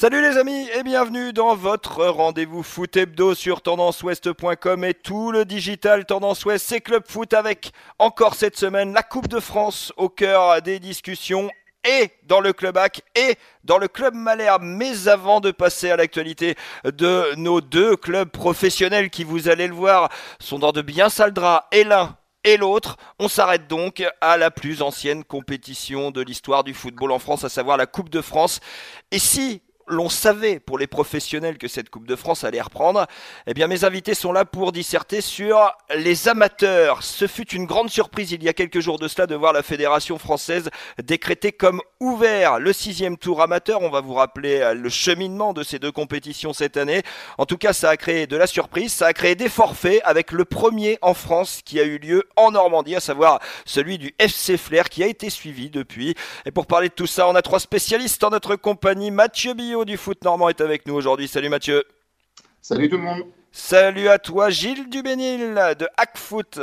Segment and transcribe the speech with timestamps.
[0.00, 5.44] Salut les amis et bienvenue dans votre rendez-vous foot hebdo sur tendanceouest.com et tout le
[5.44, 10.08] digital Tendance Ouest, c'est Club Foot avec encore cette semaine la Coupe de France au
[10.08, 11.50] cœur des discussions
[11.82, 13.34] et dans le club AC et
[13.64, 14.62] dans le club Malherbe.
[14.62, 16.54] Mais avant de passer à l'actualité
[16.84, 21.32] de nos deux clubs professionnels qui, vous allez le voir, sont dans de bien sales
[21.32, 22.98] draps et l'un et l'autre.
[23.18, 27.48] On s'arrête donc à la plus ancienne compétition de l'histoire du football en France, à
[27.48, 28.60] savoir la Coupe de France.
[29.10, 33.06] Et si l'on savait pour les professionnels que cette Coupe de France allait reprendre,
[33.46, 37.02] eh bien mes invités sont là pour disserter sur les amateurs.
[37.02, 39.62] Ce fut une grande surprise il y a quelques jours de cela de voir la
[39.62, 40.70] Fédération française
[41.02, 43.82] décréter comme ouvert le sixième tour amateur.
[43.82, 47.02] On va vous rappeler euh, le cheminement de ces deux compétitions cette année.
[47.38, 50.32] En tout cas, ça a créé de la surprise, ça a créé des forfaits avec
[50.32, 54.56] le premier en France qui a eu lieu en Normandie, à savoir celui du FC
[54.56, 56.14] Flair qui a été suivi depuis.
[56.44, 59.10] Et pour parler de tout ça, on a trois spécialistes en notre compagnie.
[59.10, 61.28] Mathieu Billot du foot normand est avec nous aujourd'hui.
[61.28, 61.84] Salut Mathieu.
[62.60, 63.22] Salut tout le monde.
[63.52, 66.60] Salut à toi Gilles Dubénil de Hackfoot.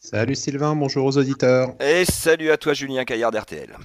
[0.00, 1.74] Salut Sylvain, bonjour aux auditeurs.
[1.80, 3.76] Et salut à toi Julien Caillard d'RTL.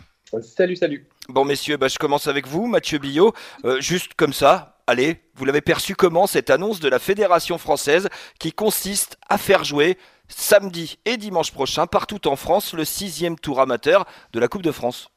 [0.41, 1.07] Salut, salut.
[1.27, 3.33] Bon messieurs, bah, je commence avec vous, Mathieu Billot.
[3.65, 8.07] Euh, juste comme ça, allez, vous l'avez perçu comment cette annonce de la Fédération française
[8.39, 9.97] qui consiste à faire jouer
[10.29, 14.71] samedi et dimanche prochain partout en France le sixième tour amateur de la Coupe de
[14.71, 15.09] France?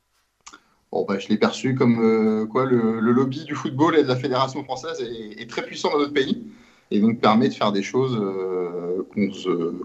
[0.94, 4.14] Bon, bah, je l'ai perçu comme euh, quoi le, lobby du football et de la
[4.14, 5.04] fédération française
[5.36, 6.46] est, très puissant dans notre pays
[6.92, 9.02] et donc permet de faire des choses euh,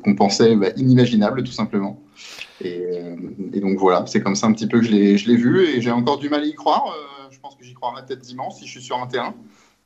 [0.03, 1.99] qu'on pensait bah, inimaginables tout simplement.
[2.63, 3.15] Euh,
[3.52, 5.89] et, donc voilà, c'est comme ça un petit peu que je l'ai vu et j'ai
[5.89, 6.95] encore du mal à y croire.
[7.31, 9.33] je pense que j'y croirai peut-être dimanche si je suis sur un terrain,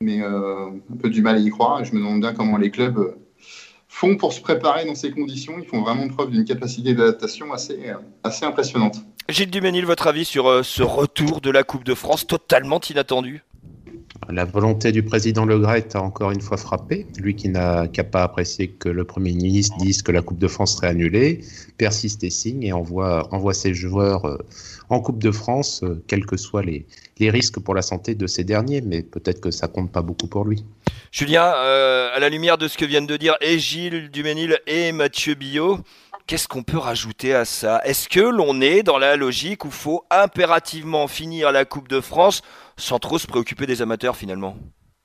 [0.02, 2.70] mais un peu du mal à y croire et je me demande bien comment les
[2.70, 3.16] clubs
[3.88, 5.54] font pour se préparer dans ces conditions.
[5.58, 7.78] Ils font vraiment preuve d'une capacité d'adaptation assez,
[8.22, 8.96] assez impressionnante.
[9.30, 13.42] Gilles Duménil, votre avis sur euh, ce retour de la Coupe de France totalement inattendu?
[14.28, 17.06] La volonté du président Le Gret a encore une fois frappé.
[17.16, 20.76] Lui qui n'a pas apprécié que le Premier ministre dise que la Coupe de France
[20.76, 21.40] serait annulée,
[21.78, 24.36] persiste et signe et envoie, envoie ses joueurs euh,
[24.90, 26.86] en Coupe de France, euh, quels que soient les,
[27.18, 28.82] les risques pour la santé de ces derniers.
[28.82, 30.66] Mais peut-être que ça compte pas beaucoup pour lui.
[31.12, 35.34] Julien, à la lumière de ce que viennent de dire et Gilles Duménil et Mathieu
[35.34, 35.78] Billot,
[36.26, 37.82] Qu'est-ce qu'on peut rajouter à ça?
[37.84, 42.00] Est-ce que l'on est dans la logique où il faut impérativement finir la Coupe de
[42.00, 42.40] France
[42.78, 44.56] sans trop se préoccuper des amateurs finalement?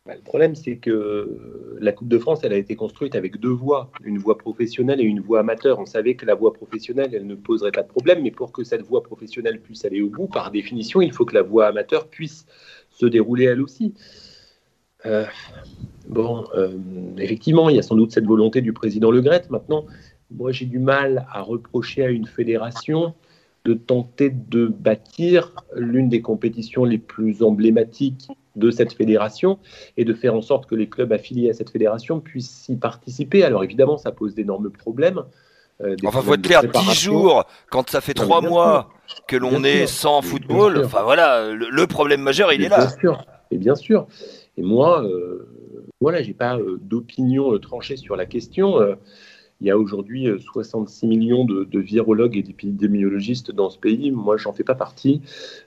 [0.05, 3.51] Bah, le problème, c'est que la Coupe de France, elle a été construite avec deux
[3.51, 5.79] voies, une voie professionnelle et une voie amateur.
[5.79, 8.63] On savait que la voie professionnelle, elle ne poserait pas de problème, mais pour que
[8.63, 12.07] cette voie professionnelle puisse aller au bout, par définition, il faut que la voie amateur
[12.07, 12.45] puisse
[12.91, 13.93] se dérouler elle aussi.
[15.05, 15.25] Euh,
[16.07, 16.71] bon, euh,
[17.17, 19.43] effectivement, il y a sans doute cette volonté du président Le Gret.
[19.49, 19.85] Maintenant,
[20.31, 23.13] moi j'ai du mal à reprocher à une fédération
[23.65, 29.59] de tenter de bâtir l'une des compétitions les plus emblématiques de cette fédération
[29.97, 33.43] et de faire en sorte que les clubs affiliés à cette fédération puissent y participer.
[33.43, 35.23] Alors évidemment, ça pose d'énormes problèmes.
[35.81, 38.89] Euh, enfin, faut être clair, 10 jours, quand ça fait 3 mois
[39.27, 42.77] que l'on est sans football, enfin voilà, le, problème majeur, il est là.
[42.79, 44.07] Bien sûr, et bien sûr.
[44.57, 45.47] Et moi, euh,
[46.01, 48.77] voilà, j'ai pas euh, d'opinion euh, tranchée sur la question.
[49.61, 54.09] Il y a aujourd'hui 66 euh, millions de, virologues et d'épidémiologistes dans ce pays.
[54.11, 55.21] Moi, j'en fais pas partie.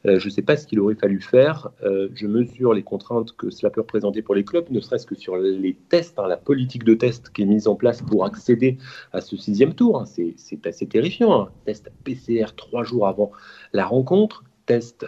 [0.06, 1.70] Euh, je ne sais pas ce qu'il aurait fallu faire.
[1.82, 5.14] Euh, je mesure les contraintes que cela peut représenter pour les clubs, ne serait-ce que
[5.14, 8.78] sur les tests, hein, la politique de test qui est mise en place pour accéder
[9.12, 10.00] à ce sixième tour.
[10.00, 10.04] Hein.
[10.06, 11.42] C'est assez terrifiant.
[11.42, 11.48] Hein.
[11.66, 13.30] Test PCR trois jours avant
[13.74, 15.06] la rencontre, test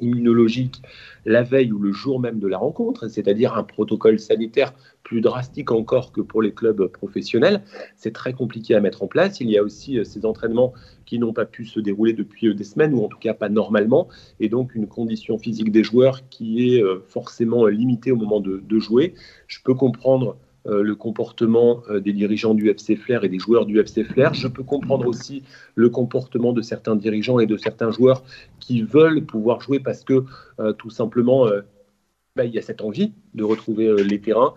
[0.00, 0.82] immunologique
[1.24, 5.70] la veille ou le jour même de la rencontre, c'est-à-dire un protocole sanitaire plus drastique
[5.70, 7.62] encore que pour les clubs professionnels.
[7.96, 9.40] C'est très compliqué à mettre en place.
[9.40, 10.72] Il y a aussi euh, ces entraînements
[11.06, 13.48] qui n'ont pas pu se dérouler depuis euh, des semaines, ou en tout cas pas
[13.48, 14.08] normalement,
[14.40, 18.62] et donc une condition physique des joueurs qui est euh, forcément limitée au moment de,
[18.78, 19.14] jouer.
[19.48, 24.04] Je peux comprendre le comportement des dirigeants du FC Flair et des joueurs du FC
[24.04, 24.32] Flair.
[24.34, 25.42] Je peux comprendre aussi
[25.74, 28.22] le comportement de certains dirigeants et de certains joueurs
[28.60, 30.24] qui veulent pouvoir jouer parce que
[30.78, 31.46] tout simplement,
[32.36, 34.54] bah, il y a cette envie de retrouver les terrains.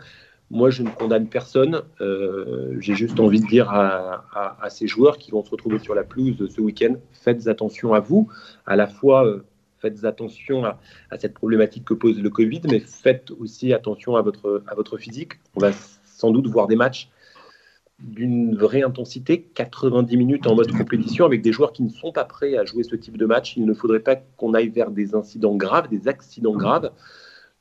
[0.51, 1.81] Moi, je ne condamne personne.
[2.01, 6.03] Euh, j'ai juste envie de dire à, ces joueurs qui vont se retrouver sur la
[6.03, 8.29] pelouse ce week-end, faites attention à vous.
[8.65, 9.44] À la fois, euh,
[9.79, 10.79] faites attention à,
[11.18, 15.33] cette problématique que pose le Covid, mais faites aussi attention à votre, à votre physique.
[16.15, 17.09] Sans doute voir des matchs
[18.00, 22.25] d'une vraie intensité, 90 minutes en mode compétition, avec des joueurs qui ne sont pas
[22.25, 23.56] prêts à jouer ce type de match.
[23.56, 26.91] Il ne faudrait pas qu'on aille vers des incidents graves, des accidents graves.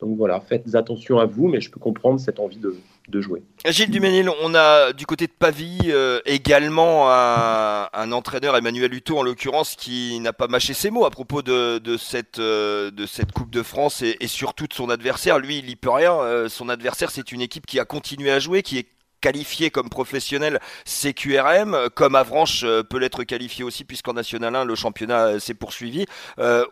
[0.05, 3.43] Donc voilà, faites attention à vous, mais je peux comprendre cette envie de, jouer.
[3.65, 9.23] Gilles Duménil, on a du côté de Pavie euh, également un, entraîneur, Emmanuel Hutto en
[9.23, 13.63] l'occurrence, qui n'a pas mâché ses mots à propos de, cette, euh, cette Coupe de
[13.63, 15.39] France et, surtout de son adversaire.
[15.39, 16.13] Lui, il n'y peut rien.
[16.13, 18.87] Euh, son adversaire, c'est une équipe qui a continué à jouer, qui est
[19.25, 25.41] qualifié comme professionnel CQRM, comme Avranches peut l'être qualifié aussi, puisqu'en National 1, le championnat
[25.41, 26.05] s'est poursuivi.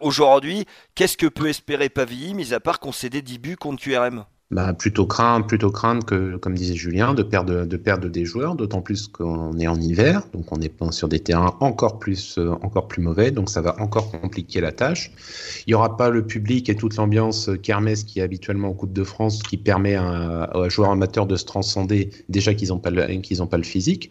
[0.01, 4.75] Aujourd'hui, qu'est-ce que peut espérer Pavie, mis à part s'est 10 buts contre QRM bah,
[4.75, 8.83] plutôt craindre, plutôt craindre que, comme disait Julien, de perdre, de perdre des joueurs, d'autant
[8.83, 12.87] plus qu'on est en hiver, donc on est sur des terrains encore plus, euh, encore
[12.87, 15.11] plus mauvais, donc ça va encore compliquer la tâche.
[15.67, 18.93] Il n'y aura pas le public et toute l'ambiance kermesse qui est habituellement en Coupe
[18.93, 22.91] de France, qui permet à, à joueurs amateurs de se transcender, déjà qu'ils n'ont pas,
[23.23, 24.11] qu'ils pas le physique.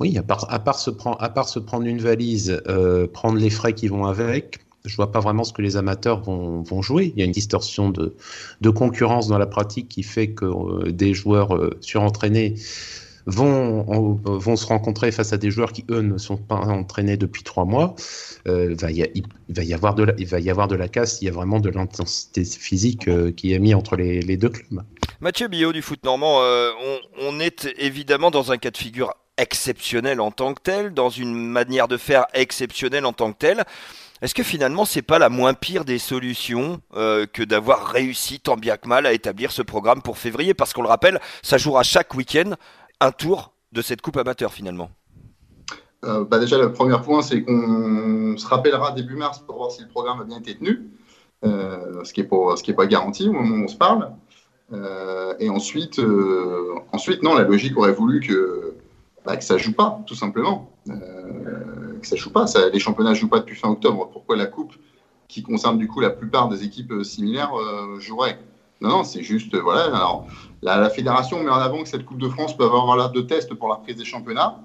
[0.00, 3.38] Oui, à part, à part, se, prendre, à part se prendre une valise, euh, prendre
[3.38, 7.12] les frais qui vont avec, je vois pas vraiment ce que les amateurs vont, jouer.
[7.14, 11.14] Il y a une distorsion de, concurrence dans la pratique qui fait que euh, des
[11.14, 12.54] joueurs euh, surentraînés
[13.26, 14.18] vont,
[14.56, 17.94] se rencontrer face à des joueurs qui, eux, ne sont pas entraînés depuis trois mois.
[18.48, 21.22] Euh, y il, va y avoir de la, il va y avoir de la casse,
[21.22, 24.82] il y a vraiment de l'intensité physique qui est mise entre les, deux clubs.
[25.20, 26.40] Mathieu Billot du foot normand,
[27.20, 31.34] on est évidemment dans un cas de figure exceptionnel en tant que tel, dans une
[31.34, 33.64] manière de faire exceptionnelle en tant que tel.
[34.22, 38.54] Est-ce que finalement c'est pas la moins pire des solutions euh, que d'avoir réussi tant
[38.54, 40.54] bien que mal à établir ce programme pour février?
[40.54, 42.52] Parce qu'on le rappelle, ça jouera chaque week-end
[43.00, 44.92] un tour de cette coupe amateur finalement.
[46.04, 49.82] Euh, bah déjà, le premier point, c'est qu'on se rappellera début mars pour voir si
[49.82, 50.82] le programme a bien été tenu,
[51.44, 54.08] euh, ce qui n'est pas, garanti au moment où on se parle.
[55.40, 56.00] et ensuite,
[56.92, 58.74] ensuite, non, la logique aurait voulu que,
[59.24, 60.70] bah, que ça ne joue pas, tout simplement
[62.02, 62.44] que ça joue pas.
[62.72, 64.10] les championnats ne jouent pas depuis fin octobre.
[64.12, 64.74] Pourquoi la Coupe,
[65.28, 68.38] qui concerne du coup la plupart des équipes euh, similaires, euh, jouerait?
[68.82, 69.84] Non, non, c'est juste, euh, voilà.
[69.84, 70.26] Alors,
[70.60, 73.54] la, fédération met en avant que cette Coupe de France peut avoir l'air de test
[73.54, 74.58] pour la prise des championnats.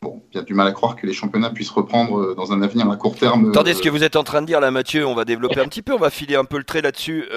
[0.00, 2.62] Bon, il y a du mal à croire que les championnats puissent reprendre dans un
[2.62, 3.50] avenir à court terme.
[3.50, 5.64] Attendez, ce que vous êtes en train de dire là, Mathieu, on va développer un
[5.64, 7.28] petit peu, on va filer un peu le trait là-dessus.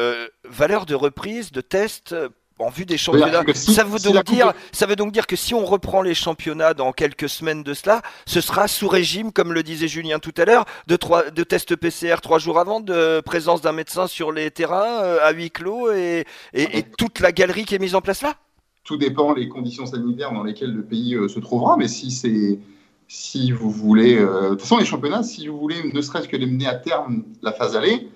[0.44, 2.14] valeur de reprise, de test
[2.62, 3.44] en vue des championnats.
[3.54, 6.92] ça, veut donc dire, ça veut donc dire que si on reprend les championnats dans
[6.92, 10.66] quelques semaines de cela, ce sera sous régime, comme le disait Julien tout à l'heure,
[10.88, 10.98] de,
[11.32, 15.32] de tests PCR trois jours avant, de présence d'un médecin sur les terrains euh, à
[15.32, 18.36] huis clos et, et, toute la galerie qui est mise en place là?
[18.84, 22.60] Tout dépend des conditions sanitaires dans lesquelles le pays euh, se trouvera, mais si c'est
[23.08, 26.38] si vous voulez, euh, de toute façon les championnats, si vous voulez ne serait-ce que
[26.38, 28.08] les mener à terme la phase aller,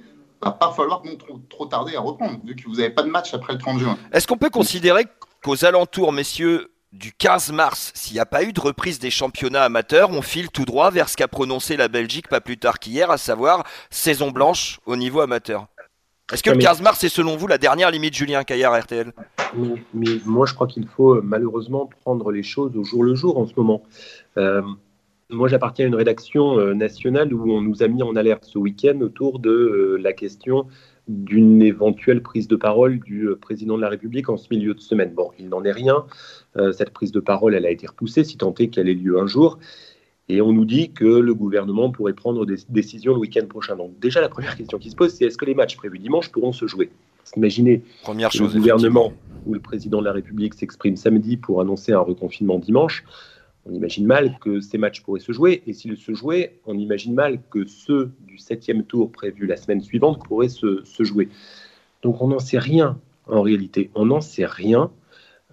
[0.45, 3.09] va pas falloir non trop, trop tarder à reprendre, vu que vous n'avez pas de
[3.09, 3.97] match après le 30 juin.
[4.11, 5.05] Est-ce qu'on peut considérer
[5.43, 9.63] qu'aux alentours, messieurs, du 15 mars, s'il n'y a pas eu de reprise des championnats
[9.63, 13.11] amateurs, on file tout droit vers ce qu'a prononcé la Belgique pas plus tard qu'hier,
[13.11, 15.67] à savoir saison blanche au niveau amateur?
[16.31, 19.11] Est-ce que le 15 mars est selon vous la dernière limite Julien Caillard RTL
[19.93, 23.45] mais, moi je crois qu'il faut malheureusement prendre les choses au jour le jour en
[23.45, 23.83] ce moment.
[24.37, 24.61] Euh,
[25.31, 28.59] moi, j'appartiens à une rédaction euh, nationale où on nous a mis en alerte ce
[28.59, 30.67] week-end autour de euh, la question
[31.07, 34.79] d'une éventuelle prise de parole du euh, président de la République en ce milieu de
[34.79, 35.13] semaine.
[35.15, 36.05] Bon, il n'en est rien.
[36.73, 39.27] cette prise de parole, elle a été repoussée, si tant est qu'elle ait lieu un
[39.27, 39.59] jour.
[40.29, 43.75] Et on nous dit que le gouvernement pourrait prendre des décisions le week-end prochain.
[43.75, 46.31] Donc déjà, la première question qui se pose, c'est est-ce que les matchs prévus dimanche
[46.31, 46.89] pourront se jouer?
[47.35, 49.13] Imaginez Première chose, le gouvernement
[49.45, 53.03] ou le président de la République s'exprime samedi pour annoncer un reconfinement dimanche
[53.65, 55.63] on imagine mal que ces matchs pourraient se jouer.
[55.65, 59.81] Et s'ils se jouaient, on imagine mal que ceux du septième tour prévu la semaine
[59.81, 61.29] suivante pourraient se, jouer.
[62.03, 63.89] Donc on n'en sait rien en réalité.
[63.95, 64.91] On n'en sait rien.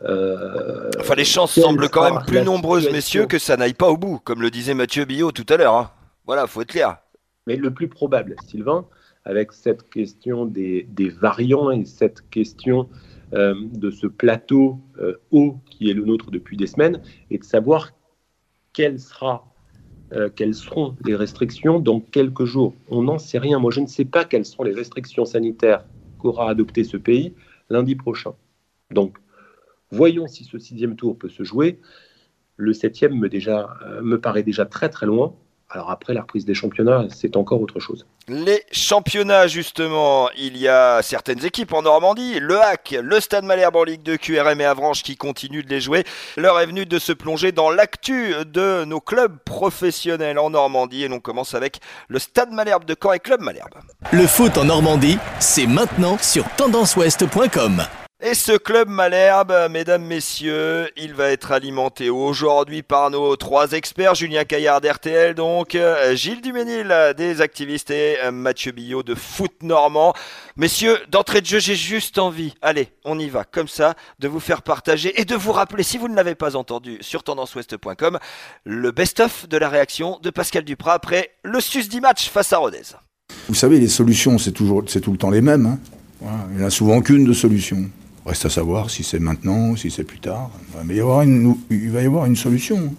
[0.02, 3.96] Euh, enfin, les chances semblent quand même plus nombreuses, messieurs, que ça n'aille pas au
[3.96, 5.74] bout, comme le disait Mathieu Billot tout à l'heure.
[5.74, 5.90] Hein.
[6.26, 6.98] Voilà, faut être clair.
[7.46, 8.86] Mais le plus probable, Sylvain,
[9.24, 10.86] avec cette question des,
[11.20, 12.88] variants et cette question
[13.32, 17.44] euh, de ce plateau euh, haut qui est le nôtre depuis des semaines, et de
[17.44, 17.92] savoir
[18.80, 22.74] euh, quelles seront les restrictions dans quelques jours.
[22.90, 23.58] On n'en sait rien.
[23.58, 25.84] Moi, je ne sais pas quelles seront les restrictions sanitaires
[26.18, 27.34] qu'aura adopté ce pays
[27.70, 28.34] lundi prochain.
[28.90, 29.16] Donc,
[29.90, 31.80] voyons si ce sixième tour peut se jouer.
[32.56, 35.34] Le septième me, euh, me paraît déjà très très loin.
[35.74, 38.06] Alors après la reprise des championnats, c'est encore autre chose.
[38.28, 43.76] Les championnats, justement, il y a certaines équipes en Normandie, le HAC, le Stade Malherbe
[43.76, 46.04] en Ligue de QRM et Avranches qui continuent de les jouer.
[46.36, 51.08] L'heure est venue de se plonger dans l'actu de nos clubs professionnels en Normandie et
[51.08, 53.74] l'on commence avec le Stade Malherbe de Caen et Club Malherbe.
[54.12, 57.82] Le foot en Normandie, c'est maintenant sur tendanceouest.com.
[58.24, 64.14] Et ce club Malherbe, mesdames, messieurs, il va être alimenté aujourd'hui par nos trois experts,
[64.14, 65.76] Julien Caillard d'RTL, donc
[66.14, 70.14] Gilles Duménil des activistes et Mathieu Billot de Foot Normand.
[70.56, 74.38] Messieurs, d'entrée de jeu, j'ai juste envie, allez, on y va, comme ça, de vous
[74.38, 78.20] faire partager et de vous rappeler, si vous ne l'avez pas entendu sur tendanceouest.com,
[78.62, 82.82] le best-of de la réaction de Pascal Duprat après le susdit match face à Rodez.
[83.48, 85.66] Vous savez, les solutions, c'est toujours, c'est tout le temps les mêmes.
[86.22, 86.36] Hein.
[86.52, 87.90] il n'y en a souvent qu'une de solution.
[88.24, 90.50] Reste à savoir si c'est maintenant, si c'est plus tard.
[90.88, 92.94] Il, y avoir une, il va y avoir une solution.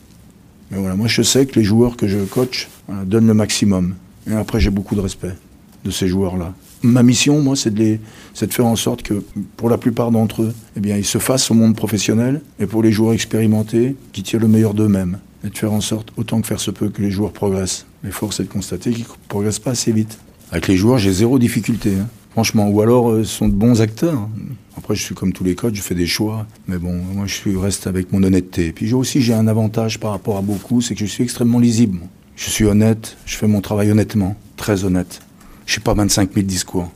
[0.70, 2.70] Mais voilà, moi je sais que les joueurs que je coach
[3.06, 3.96] donnent le maximum.
[4.30, 5.36] Et après, j'ai beaucoup de respect
[5.84, 6.54] de ces joueurs-là.
[6.82, 7.98] Ma mission, moi, c'est de,
[8.42, 9.24] de faire en sorte que,
[9.58, 12.84] pour la plupart d'entre eux, eh bien, ils se fassent au monde professionnel, et pour
[12.84, 16.48] les joueurs expérimentés, qui tirent le meilleur d'eux-mêmes, et de faire en sorte, autant que
[16.48, 17.86] faire se peut, que les joueurs progressent.
[18.04, 20.20] Mais force est de constater qu'ils ne progressent pas assez vite.
[20.52, 21.94] Avec les joueurs, j'ai zéro difficulté.
[22.00, 22.08] Hein.
[22.34, 24.28] Franchement, ou alors euh, ce sont de bons acteurs.
[24.76, 27.56] Après, je suis comme tous les coachs, je fais des choix, mais bon, moi je
[27.56, 28.72] reste avec mon honnêteté.
[28.72, 31.60] Puis j'ai aussi j'ai un avantage par rapport à beaucoup, c'est que je suis extrêmement
[31.60, 32.00] lisible.
[32.36, 35.22] Je suis honnête, je fais mon travail honnêtement, très honnête.
[35.68, 36.92] Je suis pas 25 000 discours,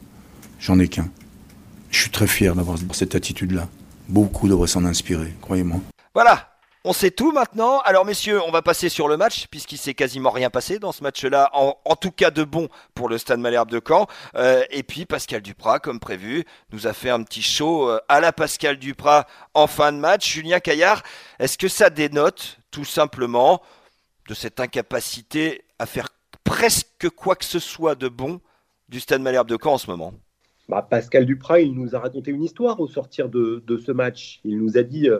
[0.59, 1.07] j'en ai qu'un.
[1.91, 3.69] Je suis très fier d'avoir cette attitude-là.
[4.09, 5.81] Beaucoup devraient s'en inspirer, croyez-moi.
[6.15, 6.56] Voilà,
[6.87, 7.79] on sait tout maintenant.
[7.81, 11.03] Alors messieurs, on va passer sur le match puisqu'il s'est quasiment rien passé dans ce
[11.03, 14.07] match-là, en, tout cas de bon pour le Stade Malherbe de Caen.
[14.35, 18.21] Euh, et puis Pascal Duprat, comme prévu, nous a fait un petit show euh, à
[18.21, 20.31] la Pascal Duprat en fin de match.
[20.31, 21.03] Julien Caillard,
[21.39, 23.61] est-ce que ça dénote tout simplement
[24.29, 26.07] de cette incapacité à faire
[26.45, 28.39] presque quoi que ce soit de bon
[28.87, 30.13] du Stade Malherbe de Caen en ce moment?
[30.69, 34.39] Bah, Pascal Duprat, il nous a raconté une histoire au sortir de, ce match.
[34.45, 35.19] Il nous a dit euh,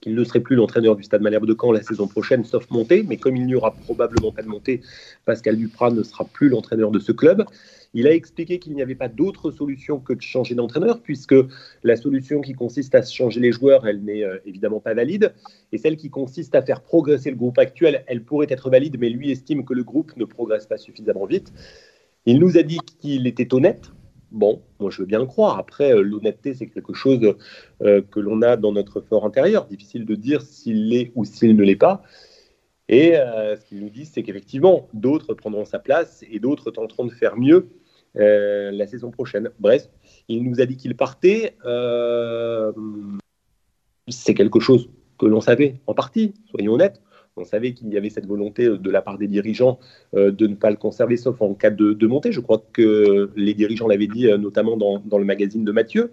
[0.00, 3.04] qu'il ne serait plus l'entraîneur du Stade Malherbe de Caen la saison prochaine, sauf montée.
[3.06, 4.80] Mais comme il n'y aura probablement pas de montée,
[5.24, 7.44] Pascal Duprat ne sera plus l'entraîneur de ce club.
[7.92, 11.34] Il a expliqué qu'il n'y avait pas d'autre solution que de changer d'entraîneur, puisque
[11.82, 15.34] la solution qui consiste à changer les joueurs, elle n'est euh, évidemment pas valide.
[15.72, 19.08] Et celle qui consiste à faire progresser le groupe actuel, elle pourrait être valide, mais
[19.08, 21.52] lui estime que le groupe ne progresse pas suffisamment vite.
[22.26, 23.90] Il nous a dit qu'il était honnête,
[24.30, 25.58] Bon, moi je veux bien le croire.
[25.58, 27.34] Après, euh, l'honnêteté, c'est quelque chose
[27.82, 29.66] euh, que l'on a dans notre fort intérieur.
[29.66, 32.02] Difficile de dire s'il l'est ou s'il ne l'est pas.
[32.88, 37.04] Et euh, ce qu'il nous dit, c'est qu'effectivement, d'autres prendront sa place et d'autres tenteront
[37.06, 37.68] de faire mieux
[38.14, 39.50] la saison prochaine.
[39.60, 39.88] Bref,
[40.26, 41.56] il nous a dit qu'il partait.
[44.08, 47.00] c'est quelque chose que l'on savait en partie, soyons honnêtes.
[47.36, 49.78] On savait qu'il y avait cette volonté euh, de la part des dirigeants
[50.14, 52.32] euh, de ne pas le conserver, sauf en cas de, montée.
[52.32, 56.12] Je crois que les dirigeants l'avaient dit euh, notamment dans, le magazine de Mathieu.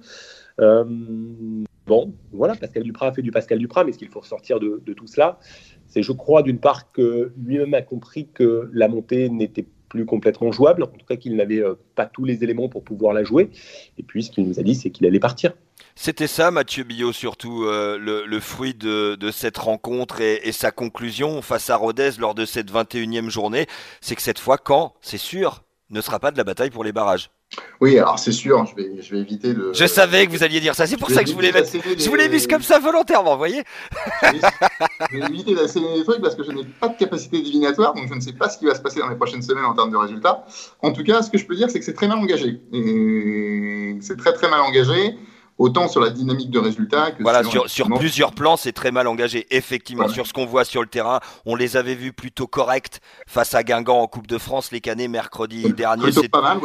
[0.60, 4.94] bon, voilà, Pascal Duprat a fait du Pascal Duprat, mais ce qu'il faut ressortir de,
[4.94, 5.40] tout cela,
[5.88, 10.52] c'est, je crois, d'une part que lui-même a compris que la montée n'était plus complètement
[10.52, 11.64] jouable, en tout cas qu'il n'avait
[11.96, 13.50] pas tous les éléments pour pouvoir la jouer.
[13.98, 15.54] Et puis, ce qu'il nous a dit, c'est qu'il allait partir.
[15.96, 21.70] C'était ça, Mathieu Billot, surtout euh, le, fruit de, cette rencontre et, sa conclusion face
[21.70, 23.66] à Rodez lors de cette 21e journée.
[24.00, 26.92] C'est que cette fois, quand, c'est sûr, ne sera pas de la bataille pour les
[26.92, 27.32] barrages.
[27.80, 29.72] Oui, alors c'est sûr, je vais, je vais éviter de.
[29.74, 31.70] Je savais que vous alliez dire ça, c'est pour ça que je voulais mettre.
[31.72, 33.64] Je voulais mis comme ça volontairement, vous voyez
[34.24, 38.10] Je vais éviter d'asséner des trucs parce que je n'ai pas de capacité divinatoire, donc
[38.10, 39.92] je ne sais pas ce qui va se passer dans les prochaines semaines en termes
[39.92, 40.46] de résultats.
[40.82, 42.60] En tout cas, ce que je peux dire, c'est que c'est très mal engagé.
[42.74, 45.16] Et c'est très très mal engagé
[45.58, 49.08] autant sur la dynamique de résultats que voilà, sur, sur, plusieurs plans, c'est très mal
[49.08, 49.48] engagé.
[49.50, 53.56] Effectivement, sur ce qu'on voit sur le terrain, on les avait vus plutôt corrects face
[53.56, 56.12] à Guingamp en Coupe de France les canets mercredi dernier.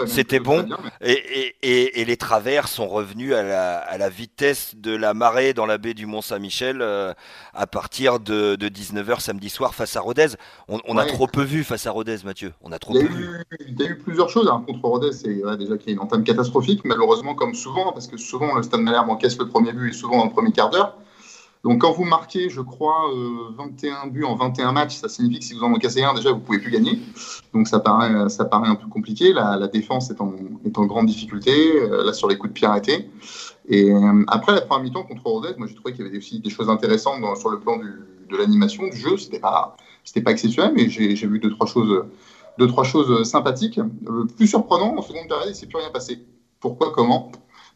[0.07, 0.69] C'était bon.
[1.01, 5.55] et, et, et, les travers sont revenus à la, à la, vitesse de la marée
[5.55, 7.15] dans la baie du Mont-Saint-Michel euh,
[7.55, 10.29] à partir de, de 19h samedi soir face à Rodez.
[10.69, 12.53] On, on a trop peu vu face à Rodez, Mathieu.
[12.61, 13.29] On a trop il peu vu.
[13.67, 15.13] Il y a eu plusieurs choses hein, contre Rodez.
[15.13, 18.63] C'est déjà qu'il y a une entame catastrophique, malheureusement, comme souvent, parce que souvent le
[18.63, 20.99] stade Malherbe encaisse le premier but et souvent dans le premier quart d'heure.
[21.65, 23.09] Donc quand vous marquez, je crois,
[23.57, 26.33] 21 euh, buts en 21 matchs, ça signifie que si vous en encaissez un, déjà,
[26.33, 26.99] vous pouvez plus gagner.
[27.55, 29.33] Donc ça paraît, ça paraît un peu compliqué.
[29.33, 30.35] La, défense est en,
[30.75, 33.09] en, grande difficulté, euh, là sur les coups de pied arrêtés.
[33.69, 36.41] Et euh, après la première mi-temps contre Rodez, moi j'ai trouvé qu'il y avait aussi
[36.41, 39.17] des choses intéressantes sur le plan de l'animation, du jeu.
[39.17, 39.77] C'était pas,
[40.25, 42.07] pas exceptionnel, mais j'ai vu deux trois choses,
[42.59, 43.77] deux trois choses sympathiques.
[43.77, 46.27] Le plus surprenant en seconde période, il s'est plus rien passé.
[46.59, 47.31] Pourquoi, comment?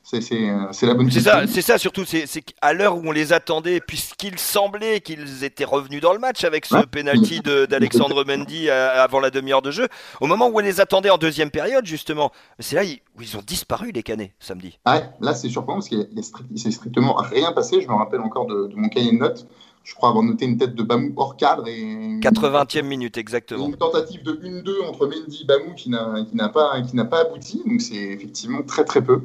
[0.06, 2.04] C'est la bonne ça, c'est ça surtout.
[2.04, 6.44] C'est qu'à l'heure où on les attendait, puisqu'il semblait qu'ils étaient revenus dans le match
[6.44, 9.88] avec ce penalty d'Alexandre Mendy euh, avant la demi-heure de jeu,
[10.20, 12.82] au moment où on les attendait en deuxième période, justement, c'est là
[13.18, 14.78] où ils ont disparu les canets samedi.
[14.86, 17.80] Ouais, là c'est surprenant parce qu'il s'est strictement rien passé.
[17.80, 19.46] Je me rappelle encore de, mon cahier de notes
[19.82, 21.68] je crois avoir noté une tête de Bamou hors cadre.
[21.68, 23.68] Et 80e minute, exactement.
[23.68, 27.62] Une tentative de 1-2 entre Mendy et Bamou qui n'a pas, pas abouti.
[27.64, 29.22] Donc c'est effectivement très très peu.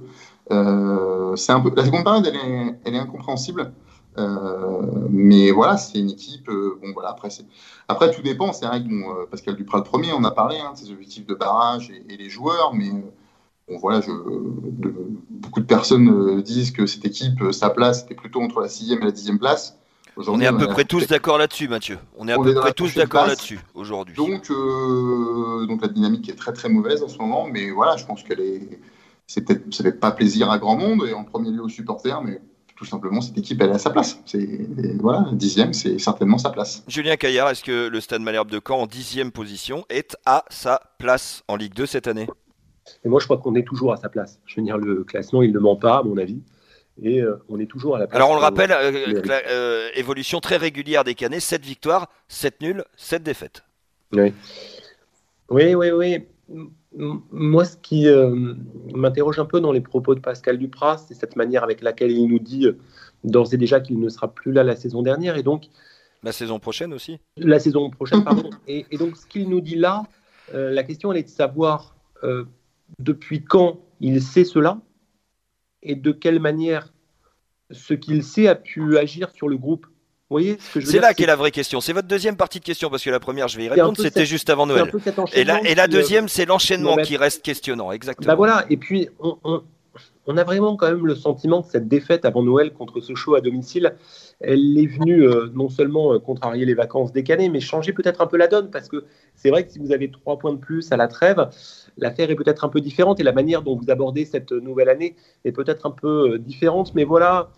[0.50, 3.72] C'est un peu la seconde période, elle est, elle est incompréhensible.
[5.10, 6.48] mais voilà, c'est une équipe.
[6.48, 7.30] bon, voilà, après,
[7.88, 8.54] après, tout dépend.
[8.54, 11.26] C'est vrai que bon, Pascal Duprat, le premier, on a parlé hein, de ses objectifs
[11.26, 12.90] de barrage et, les joueurs, mais
[13.70, 14.12] bon, voilà, je,
[15.30, 19.06] beaucoup de personnes disent que cette équipe, sa place, était plutôt entre la sixième et
[19.06, 19.78] la dixième place.
[20.28, 21.98] On est à peu près tous d'accord là-dessus, Mathieu.
[22.18, 24.16] On est à peu près tous d'accord là-dessus aujourd'hui.
[24.16, 28.06] Donc, euh, donc la dynamique est très très mauvaise en ce moment, mais voilà, je
[28.06, 28.80] pense qu'elle est.
[29.28, 32.22] C'est peut-être, ça fait pas plaisir à grand monde et en premier lieu aux supporters,
[32.22, 32.42] mais
[32.75, 34.20] tout simplement cette équipe elle est à sa place.
[34.25, 34.68] C'est
[35.00, 36.84] voilà, dixième, c'est certainement sa place.
[36.88, 40.82] Julien Caillard, est-ce que le Stade Malherbe de Caen en dixième position est à sa
[40.98, 42.28] place en Ligue 2 cette année?
[43.06, 44.40] Et moi, je crois qu'on est toujours à sa place.
[44.46, 46.42] Je veux dire, le classement, il ne ment pas, à mon avis
[47.01, 48.16] et euh, on est toujours à la place.
[48.16, 52.84] Alors on le rappelle, euh, euh, évolution très régulière des Canets, 7 victoires, 7 nuls,
[52.96, 53.63] 7 défaites.
[54.12, 54.34] Oui,
[55.50, 55.92] oui, oui.
[55.92, 56.70] oui.
[56.94, 58.08] Moi, ce qui
[58.94, 62.28] m'interroge un peu dans les propos de Pascal Duprat, c'est cette manière avec laquelle il
[62.28, 62.68] nous dit
[63.24, 65.66] d'ores et déjà qu'il ne sera plus là la saison dernière et donc.
[66.24, 68.50] La saison prochaine aussi La saison prochaine, pardon.
[68.68, 70.04] et, et, donc, ce qu'il nous dit là,
[70.54, 71.96] la question, elle est de savoir
[73.00, 74.82] depuis quand il sait cela
[75.84, 76.94] et de quelle manière
[77.72, 79.88] ce qu'il sait a pu agir sur le groupe.
[80.32, 81.82] Vous voyez ce que je C'est là qu'est la vraie question.
[81.82, 84.26] C'est votre deuxième partie de question parce que la première, je vais y répondre, c'était
[84.26, 84.90] juste avant Noël.
[85.34, 88.32] Et la, et la deuxième, c'est l'enchaînement qui reste questionnant, exactement.
[88.32, 88.66] Bah voilà.
[88.70, 89.62] Et puis, on,
[90.28, 93.42] on a vraiment quand même le sentiment que cette défaite avant Noël contre Sochaux à
[93.42, 93.96] domicile,
[94.40, 98.28] elle est venue euh, non seulement euh, contrarier les vacances décalées, mais changer peut-être un
[98.28, 99.04] peu la donne, parce que
[99.36, 101.50] c'est vrai que si vous avez trois points de plus à la trêve,
[101.98, 105.16] l'affaire est peut-être un peu différente et la manière dont vous abordez cette nouvelle année
[105.44, 106.94] est peut-être un peu euh, différente.
[106.96, 107.50] Mais voilà,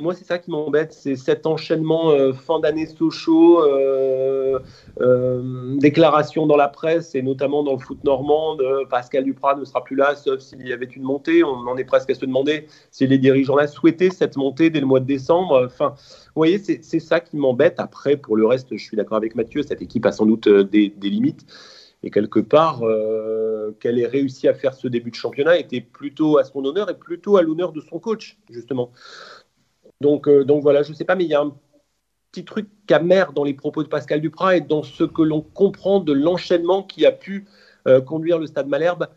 [0.00, 4.58] moi, c'est ça qui m'embête, c'est cet enchaînement euh, fin d'année Sochaux, euh,
[5.00, 8.56] euh, déclaration dans la presse et notamment dans le foot normand,
[8.88, 11.44] Pascal Duprat ne sera plus là, sauf s'il y avait une montée.
[11.44, 14.86] On en est presque à se demander si les dirigeants-là souhaitaient cette montée dès le
[14.86, 15.62] mois de décembre.
[15.66, 17.78] Enfin, vous voyez, c'est ça qui m'embête.
[17.78, 20.92] Après, pour le reste, je suis d'accord avec Mathieu, cette équipe a sans doute des,
[21.02, 21.46] limites.
[22.02, 22.80] Et quelque part,
[23.78, 26.94] qu'elle ait réussi à faire ce début de championnat était plutôt à son honneur et
[26.94, 28.90] plutôt à l'honneur de son coach, justement.
[30.00, 31.52] Donc, euh, donc voilà, je ne sais pas, mais il y a un
[32.32, 36.00] petit truc amer dans les propos de Pascal Duprat et dans ce que l'on comprend
[36.00, 37.46] de l'enchaînement qui a pu
[37.86, 39.08] euh, conduire le Stade Malherbe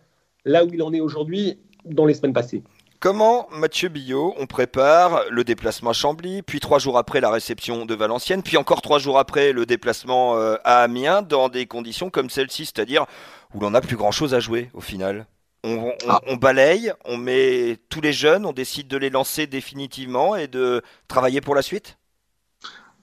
[0.45, 2.63] là où il en est aujourd'hui dans les semaines passées.
[2.99, 7.85] Comment, Mathieu Billot, on prépare le déplacement à Chambly, puis trois jours après la réception
[7.85, 12.09] de Valenciennes, puis encore trois jours après le déplacement euh, à Amiens, dans des conditions
[12.09, 13.05] comme celle-ci, c'est-à-dire
[13.53, 15.25] où l'on n'a plus grand-chose à jouer au final?
[15.63, 16.21] Ah.
[16.27, 20.81] On, balaye, on met tous les jeunes, on décide de les lancer définitivement et de
[21.07, 21.97] travailler pour la suite?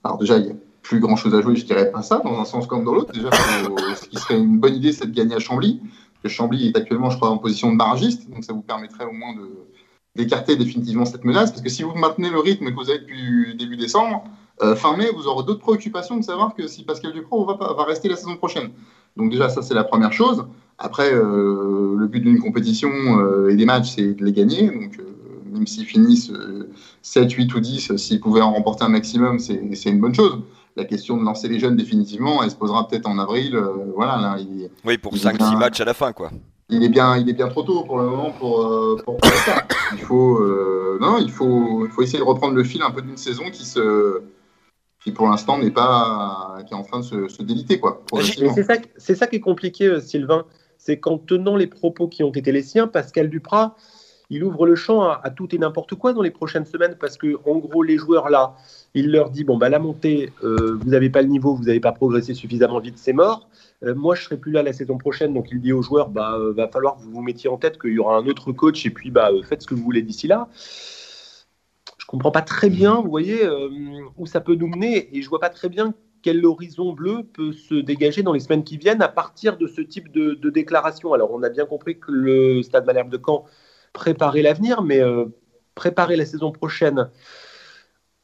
[0.05, 2.39] Alors déjà, il n'y a plus grand chose à jouer, je dirais pas ça, dans
[2.39, 3.13] un sens comme dans l'autre.
[3.13, 5.81] Déjà, ce qui serait une bonne idée, c'est de gagner à Chambly.
[6.23, 9.13] Que Chambly est actuellement, je crois, en position de barragiste, donc ça vous permettrait au
[9.13, 9.35] moins
[10.15, 11.51] d'écarter définitivement cette menace.
[11.51, 14.25] Parce que si vous maintenez le rythme que vous avez depuis début décembre,
[14.63, 17.85] euh, fin mai, vous aurez d'autres préoccupations de savoir que si Pascal Dupro va, va
[17.85, 18.71] rester la saison prochaine.
[19.17, 20.47] Donc déjà, ça c'est la première chose.
[20.83, 24.67] Après, euh, le but d'une compétition euh, et des matchs, c'est de les gagner.
[24.67, 25.05] Donc, euh,
[25.53, 26.33] même s'ils finissent
[27.03, 30.41] 7, 8 ou 10, s'ils pouvaient en remporter un maximum, c'est une bonne chose.
[30.77, 33.63] La question de lancer les jeunes définitivement, elle se posera peut-être en avril.
[33.95, 34.37] voilà, là,
[34.85, 36.31] oui, pour 5-6 matchs à la fin, quoi.
[36.71, 38.65] Il est, bien, il est bien trop tôt pour le moment pour,
[39.05, 39.67] pour, ça.
[39.93, 40.41] Il faut,
[41.01, 43.67] non, il, faut, il faut essayer de reprendre le fil un peu d'une saison qui
[43.67, 44.23] se
[45.03, 48.03] qui pour l'instant n'est pas qui est en train de se, se déliter quoi.
[48.23, 50.45] C'est ça, c'est ça qui est compliqué, Sylvain
[50.81, 53.77] c'est qu'en tenant les propos qui ont été les siens, Pascal Duprat,
[54.31, 57.37] il ouvre le champ à, tout et n'importe quoi dans les prochaines semaines parce que,
[57.45, 58.55] en gros, les joueurs là,
[58.95, 61.81] il leur dit bon bah la montée, euh, vous n'avez pas le niveau, vous n'avez
[61.81, 63.51] pas progressé suffisamment vite, c'est mort.
[63.83, 66.37] Euh, moi, je serai plus là la saison prochaine, donc il dit aux joueurs bah
[66.39, 68.87] euh, va falloir que vous vous mettiez en tête qu'il y aura un autre coach
[68.87, 70.49] et puis bah faites ce que vous voulez d'ici là.
[71.99, 73.41] Je comprends pas très bien, vous voyez,
[74.17, 77.53] où ça peut nous mener et je vois pas très bien quel horizon bleu peut
[77.53, 81.33] se dégager dans les semaines qui viennent à partir de ce type de, déclaration Alors,
[81.33, 83.45] on a bien compris que le Stade Malherbe de Caen
[83.93, 85.27] préparait l'avenir, mais euh,
[85.75, 87.09] préparer la saison prochaine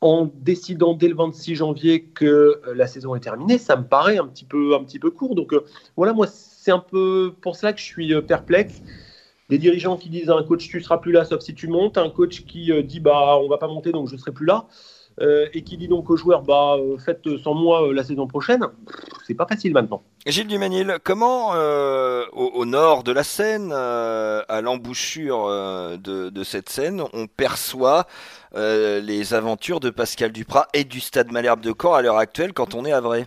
[0.02, 2.24] en décidant dès le 26 janvier que
[2.66, 5.34] euh, la saison est terminée, ça me paraît un petit peu, un petit peu court.
[5.34, 5.64] Donc euh,
[5.96, 8.82] voilà, moi, c'est un peu pour cela que je suis perplexe.
[9.48, 11.98] Des dirigeants qui disent un coach, tu seras plus là sauf si tu montes.
[11.98, 14.66] Un coach qui dit bah on va pas monter donc je serai plus là.
[15.22, 18.26] Euh, et qui dit donc aux joueurs bah, euh, faites sans moi euh, la saison
[18.26, 18.66] prochaine,
[19.26, 20.02] c'est pas facile maintenant.
[20.26, 25.46] Gilles Duménil, comment au, nord de la Seine, à l'embouchure
[25.98, 28.06] de, cette Seine, on perçoit
[28.54, 32.74] les aventures de Pascal Duprat et du Stade Malherbe de Caen à l'heure actuelle quand
[32.74, 33.24] on est à Vrai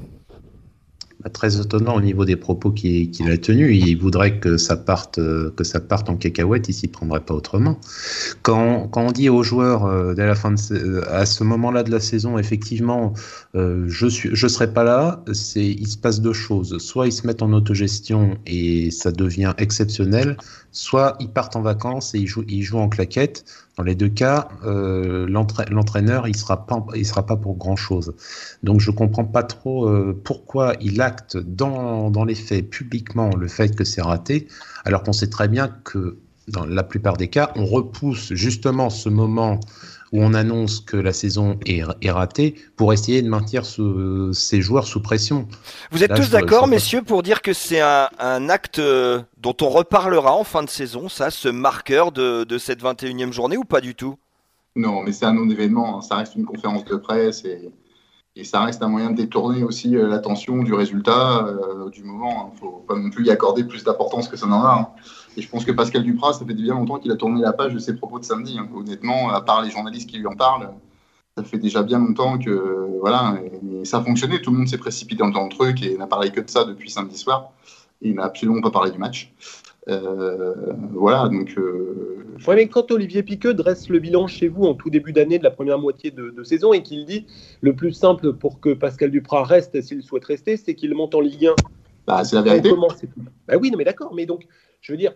[1.21, 3.77] Bah, très étonnant au niveau des propos qu'il a tenus.
[3.86, 6.69] Il voudrait que ça parte, euh, que ça parte en cacahuète.
[6.69, 7.77] Il s'y prendrait pas autrement.
[8.41, 11.84] Quand, quand, on dit aux joueurs euh, dès la fin de, euh, à ce moment-là
[11.84, 13.13] de la saison, effectivement,
[13.53, 15.25] je suis, je serai pas là.
[15.34, 16.77] C'est, il se passe deux choses.
[16.77, 20.38] Soit ils se mettent en autogestion et ça devient exceptionnel.
[20.71, 23.43] Soit ils partent en vacances et ils jouent, ils jouent en claquette.
[23.79, 28.13] Dans les deux cas, euh, l'entraîneur, il sera pas, sera pas pour grand chose.
[28.61, 33.73] Donc je comprends pas trop euh, pourquoi il acte dans les faits publiquement le fait
[33.73, 34.49] que c'est raté,
[34.83, 36.17] alors qu'on sait très bien que
[36.49, 39.61] dans la plupart des cas, on repousse justement ce moment
[40.12, 45.02] où on annonce que la saison est, ratée pour essayer de maintenir ces joueurs sous
[45.02, 45.48] pression.
[45.91, 50.34] Vous êtes tous d'accord, messieurs, pour dire que c'est un, acte euh, dont on reparlera
[50.34, 54.17] en fin de saison, ça, ce marqueur de, cette 21e journée ou pas du tout?
[54.76, 56.02] Non, mais c'est un non-événement, hein.
[56.02, 57.72] ça reste une conférence de presse et,
[58.43, 62.54] ça reste un moyen de détourner aussi euh, l'attention du résultat euh, du moment.
[62.54, 64.74] Il ne faut pas non plus y accorder plus d'importance que ça n'en a.
[64.80, 64.88] Hein.
[65.37, 67.73] Et je pense que Pascal Duprat, ça fait bien longtemps qu'il a tourné la page
[67.73, 68.57] de ses propos de samedi.
[68.59, 68.67] Hein.
[68.75, 70.69] Honnêtement, à part les journalistes qui lui en parlent,
[71.37, 73.37] ça fait déjà bien longtemps que voilà,
[73.81, 74.41] et ça a fonctionné.
[74.41, 76.89] Tout le monde s'est précipité dans le truc et n'a parlé que de ça depuis
[76.89, 77.51] samedi soir.
[78.01, 79.31] il n'a absolument pas parlé du match.
[79.87, 80.53] Euh,
[80.91, 81.55] voilà, donc.
[81.57, 85.43] Euh, mais quand Olivier Piqueux dresse le bilan chez vous en tout début d'année de
[85.43, 87.25] la première moitié de, saison et qu'il dit
[87.61, 91.21] le plus simple pour que Pascal Duprat reste s'il souhaite rester, c'est qu'il monte en
[91.21, 91.55] Ligue 1.
[92.07, 92.71] Bah, c'est la vérité.
[93.47, 94.47] Bah oui, non, mais d'accord, mais donc
[94.81, 95.13] je veux dire,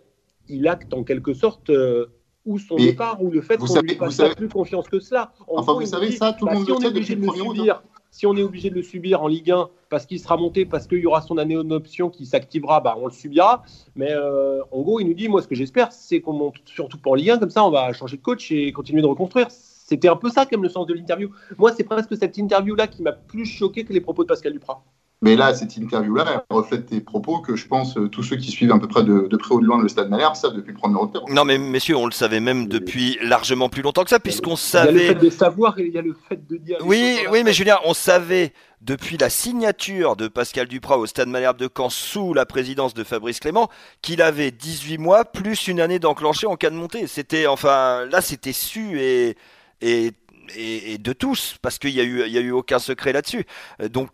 [0.50, 2.08] il acte en quelque sorte euh,
[2.46, 5.32] ou son départ ou le fait qu'on ne lui fasse plus confiance que cela.
[5.48, 7.84] enfin, vous savez ça, tout le bah, monde si on est obligé de le subir,
[8.12, 10.88] Si on est obligé de le subir en Ligue 1 parce qu'il sera monté, parce
[10.88, 13.64] qu'il y aura son année en option qui s'activera, bah, on le subira.
[13.96, 16.98] Mais euh, en gros, il nous dit, moi, ce que j'espère, c'est qu'on monte surtout
[16.98, 19.48] pas en Ligue 1, comme ça, on va changer de coach et continuer de reconstruire.
[19.50, 21.30] C'était un peu ça, comme le sens de l'interview.
[21.58, 24.84] Moi, c'est presque cette interview-là qui m'a plus choqué que les propos de Pascal Duprat.
[25.24, 28.52] Mais là, cette interview-là, elle reflète tes propos que je pense euh, tous ceux qui
[28.52, 30.78] suivent à peu près de, près ou de loin le stade Malherbe savent depuis le
[30.78, 31.26] 1er octobre.
[31.30, 34.92] Non, mais messieurs, on le savait même depuis largement plus longtemps que ça, puisqu'on savait.
[34.92, 36.78] Il y a le fait de savoir et il y a le fait de dire.
[36.84, 41.56] Oui, oui, mais Julien, on savait depuis la signature de Pascal Duprat au stade Malherbe
[41.56, 43.70] de Caen sous la présidence de Fabrice Clément
[44.02, 47.08] qu'il avait 18 mois plus une année d'enclenché en cas de montée.
[47.08, 49.38] C'était, enfin, là, c'était su et.
[49.82, 50.12] et
[50.58, 53.46] et, de tous, parce qu'il n'y a, eu, il y a eu aucun secret là-dessus.
[53.90, 54.10] Donc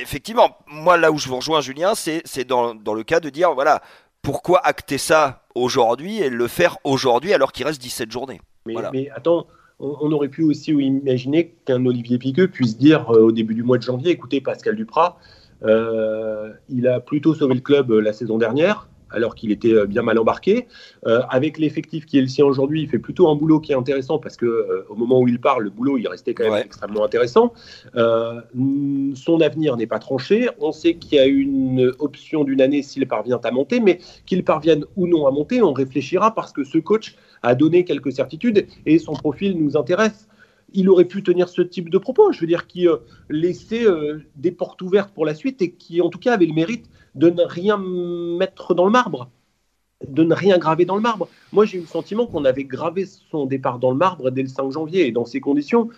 [0.00, 3.54] effectivement, moi là où je vous rejoins Julien, c'est dans, dans, le cas de dire,
[3.54, 3.82] voilà,
[4.22, 8.40] pourquoi acter ça aujourd'hui et le faire aujourd'hui alors qu'il reste 17 journées?
[8.66, 9.46] Mais, attends,
[9.78, 13.78] on, aurait pu aussi imaginer qu'un Olivier Piqueux puisse dire euh, au début du mois
[13.78, 15.18] de janvier, écoutez Pascal Duprat,
[15.62, 19.86] euh, il a plutôt sauvé le club euh, la saison dernière, alors qu'il était euh,
[19.86, 20.66] bien mal embarqué.
[21.06, 23.76] Euh, avec l'effectif qui est le sien aujourd'hui, il fait plutôt un boulot qui est
[23.76, 26.62] intéressant parce que euh, au moment où il part, le boulot il restait quand même
[26.64, 27.52] extrêmement intéressant.
[27.94, 30.48] son avenir n'est pas tranché.
[30.60, 34.44] On sait qu'il y a une option d'une année s'il parvient à monter, mais qu'il
[34.44, 38.66] parvienne ou non à monter, on réfléchira parce que ce coach a donné quelques certitudes
[38.86, 40.26] et son profil nous intéresse
[40.72, 42.86] il aurait pu tenir ce type de propos, je veux dire, qui
[43.30, 43.86] laissait
[44.34, 47.30] des portes ouvertes pour la suite et qui, en tout cas, avait le mérite de
[47.30, 49.30] ne rien mettre dans le marbre,
[50.06, 51.28] de ne rien graver dans le marbre.
[51.52, 54.48] Moi, j'ai eu le sentiment qu'on avait gravé son départ dans le marbre dès le
[54.48, 55.06] 5 janvier.
[55.06, 55.88] Et dans ces conditions,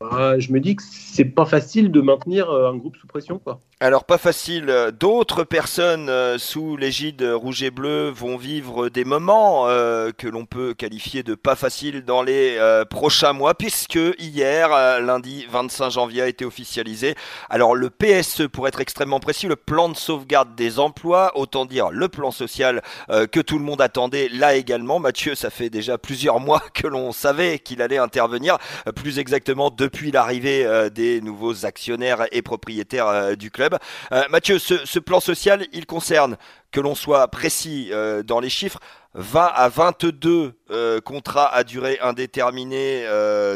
[0.00, 3.38] bah, je me dis que c'est pas facile de maintenir euh, un groupe sous pression.
[3.38, 3.60] Quoi.
[3.84, 4.74] Alors pas facile.
[4.98, 10.46] D'autres personnes euh, sous l'égide rouge et bleu vont vivre des moments euh, que l'on
[10.46, 14.70] peut qualifier de pas faciles dans les euh, prochains mois, puisque hier,
[15.02, 17.14] lundi 25 janvier, a été officialisé.
[17.50, 21.90] Alors le PSE, pour être extrêmement précis, le plan de sauvegarde des emplois, autant dire
[21.90, 24.98] le plan social que tout le monde attendait, là également.
[24.98, 28.56] Mathieu, ça fait déjà plusieurs mois que l'on savait qu'il allait intervenir,
[28.96, 33.73] plus exactement depuis l'arrivée des nouveaux actionnaires et propriétaires du club.
[34.12, 36.36] Euh, Mathieu, ce, plan social, il concerne,
[36.70, 38.80] que l'on soit précis euh, dans les chiffres,
[39.14, 43.06] 20 à 22 euh, contrats à durée indéterminée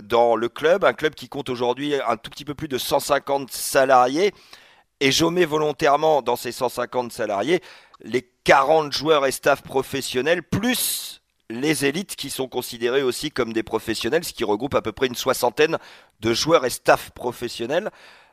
[0.05, 3.51] dans le club, un club qui compte aujourd'hui un tout petit peu plus de 150
[3.51, 4.33] salariés.
[5.01, 7.61] Et j'omets volontairement dans ces 150 salariés
[8.01, 13.63] les 40 joueurs et staff professionnels, plus les élites qui sont considérés aussi comme des
[13.63, 15.79] professionnels, ce qui regroupe à peu près une soixantaine
[16.21, 17.91] de joueurs et staff professionnels.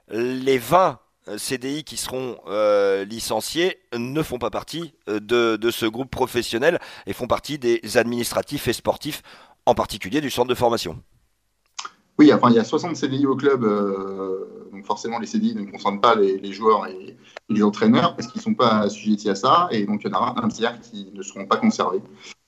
[0.09, 0.93] Les 20 euh,
[1.37, 5.19] CDI qui seront euh, licenciés ne font pas partie euh,
[5.57, 9.23] de, ce groupe professionnel et font partie des administratifs et sportifs,
[9.65, 11.01] en particulier du centre de formation.
[12.17, 13.63] Oui, enfin, il y a 60 CDI au club,
[14.71, 17.17] donc forcément les CDI ne concernent pas les, joueurs et,
[17.49, 20.17] les entraîneurs parce qu'ils ne sont pas assujettis à ça, et donc il y en
[20.17, 22.01] aura un tiers qui ne seront pas conservés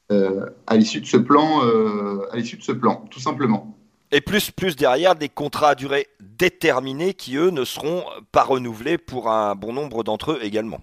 [0.10, 3.77] à l'issue de à l'issue de ce plan, tout simplement.
[4.12, 8.98] Et plus, plus derrière, des contrats à durée déterminée qui, eux, ne seront pas renouvelés
[8.98, 10.80] pour un bon nombre d'entre eux également.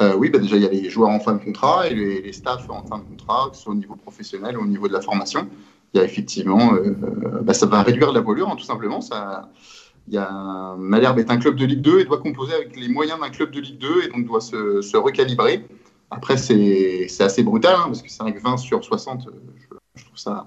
[0.00, 2.32] Euh, oui, bah déjà, il y a les joueurs en fin de contrat et les,
[2.32, 4.92] staffs en fin de contrat, que ce soit au niveau professionnel ou au niveau de
[4.92, 5.48] la formation.
[5.92, 6.94] Il y a effectivement, euh,
[7.42, 9.00] bah, ça va réduire la voilure, hein, tout simplement.
[10.10, 13.20] Y a, Malherbe est un club de Ligue 2 et doit composer avec les moyens
[13.20, 15.66] d'un club de Ligue 2 et donc doit se, recalibrer.
[16.10, 19.30] Après, c'est assez brutal, hein, parce que c'est avec 20 sur 60, euh,
[19.96, 20.46] je, trouve ça,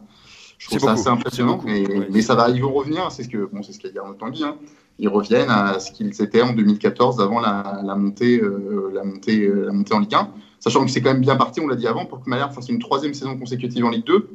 [0.62, 1.60] je trouve ça assez impressionnant.
[1.65, 3.97] mais, mais, ça va, ils vont revenir, c'est ce que bon, c'est ce qu'a dit
[3.97, 4.58] Arnaud Tanguy, hein.
[5.00, 9.41] ils reviennent à ce qu'ils étaient en 2014 avant la, la montée, euh, la, montée,
[9.41, 10.30] euh, la montée en Ligue 1.
[10.60, 12.69] Sachant que c'est quand même bien parti, on l'a dit avant, pour que Malherbe fasse
[12.69, 14.30] une troisième saison consécutive en Ligue 2.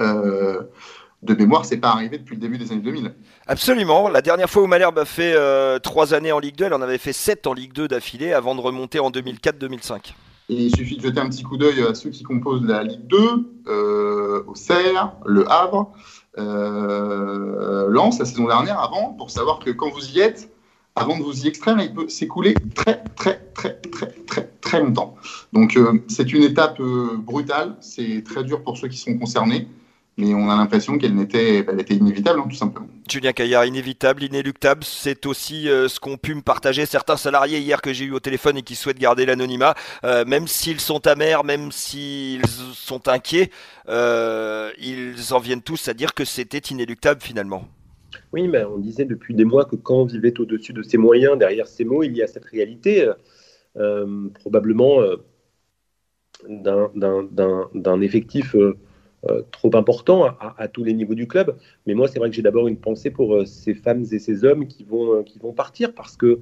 [0.00, 0.62] Euh,
[1.20, 3.12] de mémoire, c'est pas arrivé depuis le début des années 2000.
[3.46, 4.08] Absolument.
[4.08, 6.80] La dernière fois où Malherbe a fait euh, trois années en Ligue 2, elle en
[6.80, 10.14] avait fait sept en Ligue 2 d'affilée avant de remonter en 2004-2005.
[10.48, 13.18] Il suffit de jeter un petit coup d'œil à ceux qui composent la Ligue 2,
[13.68, 15.92] euh, au Serre, le Havre,
[16.38, 20.50] euh, Lens la saison dernière, avant, pour savoir que quand vous y êtes,
[20.96, 25.16] avant de vous y extraire, il peut s'écouler très, très, très, très, très, très longtemps.
[25.52, 27.76] Donc, euh, c'est une étape brutale.
[27.80, 29.68] C'est très dur pour ceux qui sont concernés
[30.18, 32.88] mais on a l'impression qu'elle n'était, elle était inévitable, hein, tout simplement.
[33.08, 37.80] Julien Caillard, inévitable, inéluctable, c'est aussi euh, ce qu'ont pu me partager certains salariés hier
[37.80, 41.44] que j'ai eu au téléphone et qui souhaitent garder l'anonymat, euh, même s'ils sont amers,
[41.44, 43.50] même s'ils sont inquiets,
[43.88, 47.68] euh, ils en viennent tous à dire que c'était inéluctable finalement.
[48.32, 51.38] Oui, mais on disait depuis des mois que quand on vivait au-dessus de ses moyens,
[51.38, 53.08] derrière ces mots, il y a cette réalité,
[54.34, 55.00] probablement
[56.48, 58.56] d'un effectif
[59.28, 61.56] euh, trop important à, tous les niveaux du club.
[61.86, 64.44] Mais moi, c'est vrai que j'ai d'abord une pensée pour euh, ces femmes et ces
[64.44, 66.40] hommes qui vont, euh, qui vont partir parce que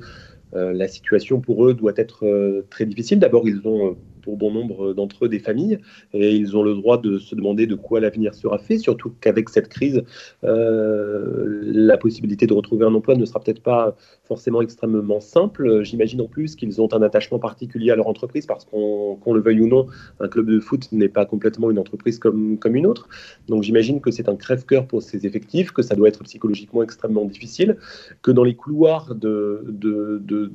[0.53, 3.19] la situation pour eux doit être très difficile.
[3.19, 5.79] D'abord, ils ont pour bon nombre d'entre eux des familles
[6.13, 9.49] et ils ont le droit de se demander de quoi l'avenir sera fait, surtout qu'avec
[9.51, 10.03] cette crise,
[10.43, 15.85] euh, la possibilité de retrouver un emploi ne sera peut-être pas forcément extrêmement simple.
[15.85, 19.61] J'imagine en plus qu'ils ont un attachement particulier à leur entreprise parce qu'on le veuille
[19.61, 19.87] ou non,
[20.19, 23.09] un club de foot n'est pas complètement une entreprise comme, comme une autre.
[23.47, 27.27] Donc j'imagine que c'est un crève-cœur pour ces effectifs, que ça doit être psychologiquement extrêmement
[27.27, 27.77] difficile,
[28.23, 30.51] que dans les couloirs de, de, de,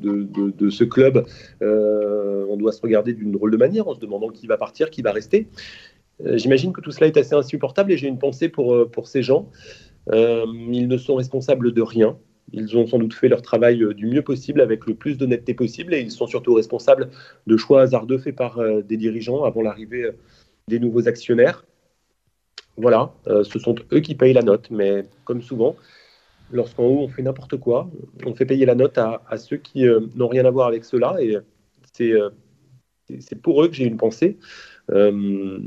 [0.60, 1.24] de ce club,
[1.62, 4.90] euh, on doit se regarder d'une drôle de manière en se demandant qui va partir,
[4.90, 5.48] qui va rester.
[6.26, 9.08] Euh, j'imagine que tout cela est assez insupportable et j'ai une pensée pour, euh, pour
[9.08, 9.50] ces gens.
[10.12, 12.18] Euh, ils ne sont responsables de rien.
[12.54, 15.94] Ils ont sans doute fait leur travail du mieux possible avec le plus d'honnêteté possible
[15.94, 17.10] et ils sont surtout responsables
[17.48, 20.10] de choix hasardeux faits par des dirigeants avant l'arrivée
[20.68, 21.66] des nouveaux actionnaires.
[22.76, 25.78] Voilà, ce sont eux qui payent la note, mais comme souvent,
[26.52, 27.90] lorsqu'en haut on fait n'importe quoi,
[28.26, 31.16] on fait payer la note à, à ceux qui n'ont rien à voir avec cela
[31.22, 31.38] et
[31.94, 32.12] c'est
[33.20, 34.38] c'est pour eux que j'ai une pensée.
[34.92, 35.60] Euh,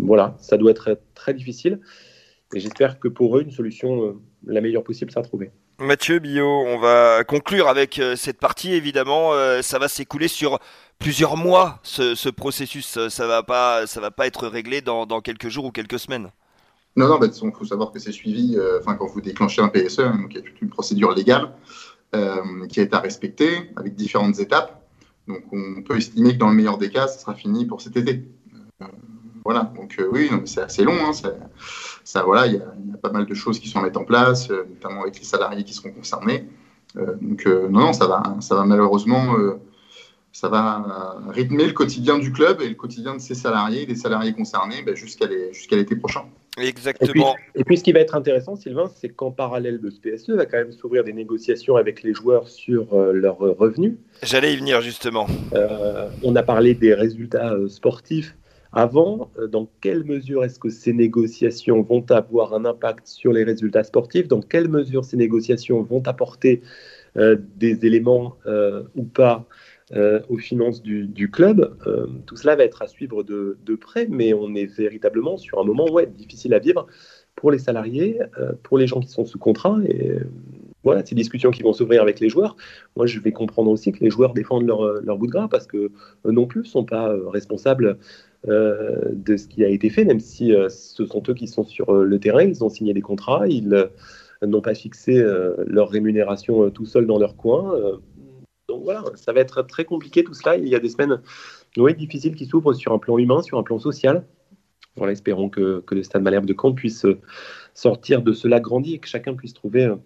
[0.00, 1.80] voilà, ça doit être très difficile.
[2.54, 4.12] Et j'espère que pour eux, une solution euh,
[4.46, 5.50] la meilleure possible sera trouvée.
[5.80, 8.72] Mathieu Billot, on va conclure avec euh, cette partie.
[8.72, 10.58] Évidemment, ça va s'écouler sur
[10.98, 13.08] plusieurs mois, ce, processus.
[13.08, 16.30] Ça va pas, ça va pas être réglé dans, quelques jours ou quelques semaines.
[16.96, 18.56] Non, non, il faut savoir que c'est suivi.
[18.78, 21.52] Enfin, quand vous déclenchez un PSE, hein, il y a toute une procédure légale
[22.68, 24.83] qui est à respecter avec différentes étapes.
[25.28, 27.96] Donc on peut estimer que dans le meilleur des cas, ça sera fini pour cet
[27.96, 28.24] été.
[28.82, 28.86] Euh,
[29.44, 30.96] voilà, donc euh, oui, c'est assez long.
[31.06, 31.12] Hein,
[32.04, 34.50] ça, voilà, il y, a pas mal de choses qui sont à mettre en place,
[34.50, 36.48] euh, notamment avec les salariés qui seront concernés.
[36.94, 39.34] donc non, non, ça va, ça va malheureusement,
[40.32, 44.32] ça va rythmer le quotidien du club et le quotidien de ses salariés, des salariés
[44.32, 46.24] concernés, ben, jusqu'à l'été prochain.
[46.58, 47.34] Exactement.
[47.56, 50.46] Et puis, ce qui va être intéressant, Sylvain, c'est qu'en parallèle de ce PSE, va
[50.46, 53.94] quand même s'ouvrir des négociations avec les joueurs sur euh, leurs revenus.
[54.22, 55.26] J'allais y venir justement.
[55.54, 58.36] Euh, on a parlé des résultats euh, sportifs
[58.72, 59.30] avant.
[59.52, 64.26] dans quelle mesure est-ce que ces négociations vont avoir un impact sur les résultats sportifs?
[64.26, 66.60] Dans quelle mesure ces négociations vont apporter
[67.14, 68.36] des éléments
[68.96, 69.46] ou pas
[69.94, 71.76] euh, aux finances du, club.
[71.86, 75.64] Euh, tout cela va être à suivre de, près, mais on est véritablement sur un
[75.64, 76.86] moment ouais, difficile à vivre
[77.36, 79.78] pour les salariés, euh, pour les gens qui sont sous contrat.
[79.86, 80.14] Et
[80.82, 82.56] voilà, ces discussions qui vont s'ouvrir avec les joueurs.
[82.96, 85.92] Moi, je vais comprendre aussi que les joueurs défendent leur, bout de gras parce que
[86.24, 87.96] non plus ne sont pas responsables
[88.46, 92.18] de ce qui a été fait, même si ce sont eux qui sont sur le
[92.18, 93.88] terrain, ils ont signé des contrats, ils
[94.42, 95.24] n'ont pas fixé
[95.66, 98.00] leur rémunération tout seuls dans leur coin.
[98.74, 100.56] Donc voilà, ça va être très compliqué tout cela.
[100.56, 101.20] Il y a des semaines
[101.96, 104.24] difficiles qui s'ouvrent sur un plan humain, sur un plan social.
[104.96, 107.06] Voilà, espérons que, le Stade Malherbe de Caen puisse
[107.72, 109.96] sortir de cela grandi et que chacun puisse trouver euh,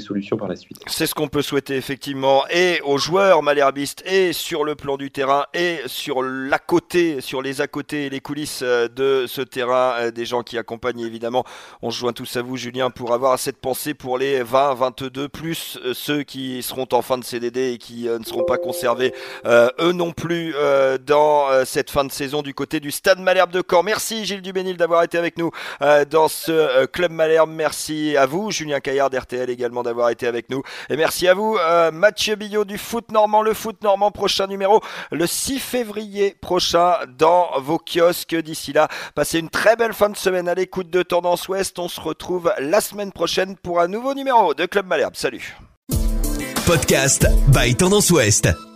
[0.00, 0.78] solutions par la suite.
[0.86, 5.10] C'est ce qu'on peut souhaiter effectivement et aux joueurs malherbistes et sur le plan du
[5.10, 9.94] terrain et sur l'à côté, sur les à côté les coulisses euh, de ce terrain,
[9.98, 11.44] euh, des gens qui accompagnent évidemment.
[11.82, 15.28] On se joint tous à vous Julien pour avoir cette pensée pour les 20, 22
[15.28, 19.12] plus euh, ceux qui seront en fin de CDD et qui ne seront pas conservés
[19.46, 20.54] eux non plus
[21.06, 23.82] dans cette fin de saison du côté du Stade Malherbe de Caen.
[23.82, 25.50] Merci Gilles Dubénil d'avoir été avec nous
[26.10, 27.50] dans ce club Malherbe.
[27.50, 30.62] Merci à vous Julien Caillard d'RTL également d'avoir été avec nous.
[30.90, 33.42] Et merci à vous, euh, Mathieu Billot du Foot Normand.
[33.42, 34.80] Le Foot Normand, prochain numéro
[35.12, 38.34] le 6 février prochain dans vos kiosques.
[38.34, 41.78] D'ici là, passez une très belle fin de semaine à l'écoute de Tendance Ouest.
[41.78, 45.14] On se retrouve la semaine prochaine pour un nouveau numéro de Club Malherbe.
[45.16, 45.56] Salut.
[46.66, 48.73] Podcast by Tendance Ouest.